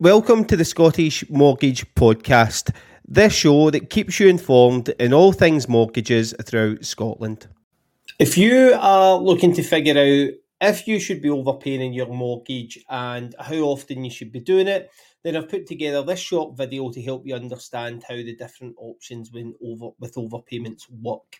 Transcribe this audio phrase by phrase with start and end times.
[0.00, 2.74] Welcome to the Scottish Mortgage Podcast,
[3.06, 7.46] this show that keeps you informed in all things mortgages throughout Scotland.
[8.18, 10.30] If you are looking to figure out
[10.62, 14.88] if you should be overpaying your mortgage and how often you should be doing it,
[15.22, 19.30] then I've put together this short video to help you understand how the different options
[19.62, 21.36] over with overpayments work.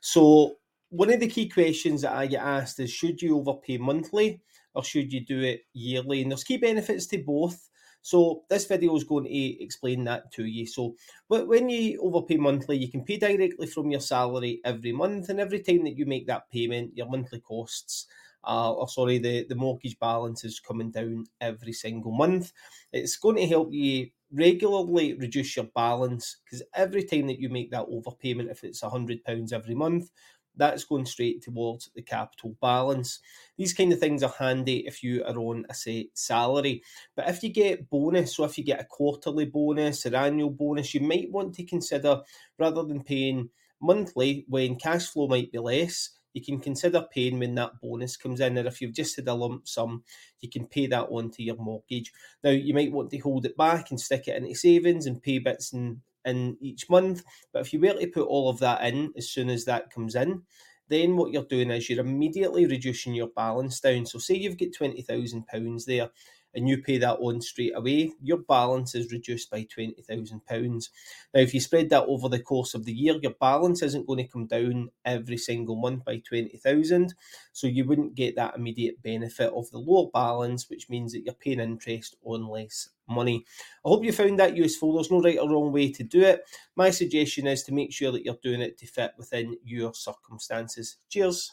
[0.00, 0.58] So
[0.90, 4.42] one of the key questions that I get asked is should you overpay monthly
[4.74, 6.22] or should you do it yearly?
[6.22, 7.68] And there's key benefits to both.
[8.06, 10.64] So this video is going to explain that to you.
[10.64, 10.94] So
[11.26, 15.58] when you overpay monthly, you can pay directly from your salary every month, and every
[15.58, 18.06] time that you make that payment, your monthly costs.
[18.44, 22.52] Uh, or sorry, the, the mortgage balance is coming down every single month.
[22.92, 27.72] It's going to help you regularly reduce your balance because every time that you make
[27.72, 30.10] that overpayment, if it's £100 every month,
[30.56, 33.20] that's going straight towards the capital balance.
[33.56, 36.82] These kind of things are handy if you are on a say salary.
[37.14, 40.94] But if you get bonus, so if you get a quarterly bonus or annual bonus,
[40.94, 42.22] you might want to consider
[42.58, 47.54] rather than paying monthly when cash flow might be less, you can consider paying when
[47.54, 48.58] that bonus comes in.
[48.58, 50.04] Or if you've just had a lump sum,
[50.40, 52.12] you can pay that onto your mortgage.
[52.44, 55.38] Now you might want to hold it back and stick it into savings and pay
[55.38, 57.22] bits and in each month.
[57.52, 60.14] But if you were to put all of that in as soon as that comes
[60.14, 60.42] in,
[60.88, 64.06] then what you're doing is you're immediately reducing your balance down.
[64.06, 66.10] So say you've got twenty thousand pounds there
[66.56, 70.88] and you pay that on straight away, your balance is reduced by £20,000.
[71.34, 74.24] Now, if you spread that over the course of the year, your balance isn't going
[74.24, 77.14] to come down every single month by 20000
[77.52, 81.34] so you wouldn't get that immediate benefit of the lower balance, which means that you're
[81.34, 83.44] paying interest on less money.
[83.84, 84.94] I hope you found that useful.
[84.94, 86.40] There's no right or wrong way to do it.
[86.74, 90.96] My suggestion is to make sure that you're doing it to fit within your circumstances.
[91.10, 91.52] Cheers.